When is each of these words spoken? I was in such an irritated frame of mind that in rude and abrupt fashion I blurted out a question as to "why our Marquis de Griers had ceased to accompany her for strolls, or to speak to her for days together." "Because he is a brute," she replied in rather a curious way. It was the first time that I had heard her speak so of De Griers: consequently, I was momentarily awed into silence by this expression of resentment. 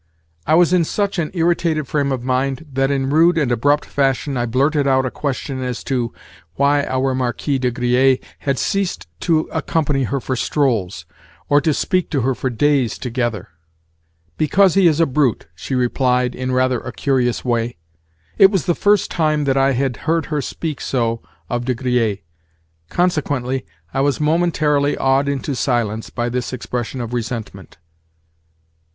I 0.47 0.55
was 0.55 0.73
in 0.73 0.83
such 0.83 1.19
an 1.19 1.29
irritated 1.35 1.87
frame 1.87 2.11
of 2.11 2.23
mind 2.23 2.65
that 2.73 2.89
in 2.89 3.11
rude 3.11 3.37
and 3.37 3.51
abrupt 3.51 3.85
fashion 3.85 4.35
I 4.35 4.47
blurted 4.47 4.87
out 4.87 5.05
a 5.05 5.11
question 5.11 5.61
as 5.61 5.83
to 5.83 6.11
"why 6.55 6.83
our 6.87 7.13
Marquis 7.13 7.59
de 7.59 7.69
Griers 7.71 8.17
had 8.39 8.57
ceased 8.57 9.07
to 9.19 9.41
accompany 9.53 10.05
her 10.05 10.19
for 10.19 10.35
strolls, 10.35 11.05
or 11.49 11.61
to 11.61 11.71
speak 11.71 12.09
to 12.09 12.21
her 12.21 12.33
for 12.33 12.49
days 12.49 12.97
together." 12.97 13.49
"Because 14.39 14.73
he 14.73 14.87
is 14.87 14.99
a 14.99 15.05
brute," 15.05 15.45
she 15.53 15.75
replied 15.75 16.33
in 16.33 16.51
rather 16.51 16.79
a 16.79 16.91
curious 16.91 17.45
way. 17.45 17.77
It 18.39 18.49
was 18.49 18.65
the 18.65 18.73
first 18.73 19.11
time 19.11 19.43
that 19.43 19.55
I 19.55 19.73
had 19.73 19.97
heard 20.07 20.25
her 20.33 20.41
speak 20.41 20.81
so 20.81 21.21
of 21.47 21.63
De 21.65 21.75
Griers: 21.75 22.17
consequently, 22.89 23.67
I 23.93 24.01
was 24.01 24.19
momentarily 24.19 24.97
awed 24.97 25.29
into 25.29 25.53
silence 25.53 26.09
by 26.09 26.27
this 26.27 26.53
expression 26.53 27.01
of 27.01 27.13
resentment. 27.13 27.77